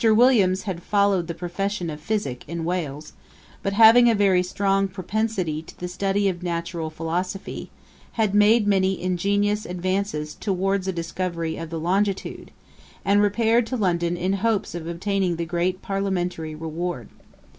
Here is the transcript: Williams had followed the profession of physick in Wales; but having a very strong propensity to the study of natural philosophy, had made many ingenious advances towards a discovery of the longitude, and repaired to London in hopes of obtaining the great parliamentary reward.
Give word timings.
Williams 0.03 0.63
had 0.63 0.81
followed 0.81 1.27
the 1.27 1.35
profession 1.35 1.91
of 1.91 2.01
physick 2.01 2.41
in 2.47 2.65
Wales; 2.65 3.13
but 3.61 3.73
having 3.73 4.09
a 4.09 4.15
very 4.15 4.41
strong 4.41 4.87
propensity 4.87 5.61
to 5.61 5.79
the 5.79 5.87
study 5.87 6.27
of 6.27 6.41
natural 6.41 6.89
philosophy, 6.89 7.69
had 8.13 8.33
made 8.33 8.65
many 8.65 8.99
ingenious 8.99 9.63
advances 9.63 10.33
towards 10.33 10.87
a 10.87 10.91
discovery 10.91 11.55
of 11.55 11.69
the 11.69 11.79
longitude, 11.79 12.49
and 13.05 13.21
repaired 13.21 13.67
to 13.67 13.77
London 13.77 14.17
in 14.17 14.33
hopes 14.33 14.73
of 14.73 14.87
obtaining 14.87 15.35
the 15.35 15.45
great 15.45 15.83
parliamentary 15.83 16.55
reward. 16.55 17.07